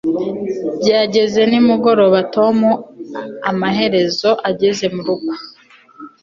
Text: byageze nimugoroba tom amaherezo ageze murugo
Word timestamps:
byageze 0.79 1.41
nimugoroba 1.51 2.19
tom 2.35 2.57
amaherezo 3.49 4.29
ageze 4.49 4.85
murugo 4.95 5.31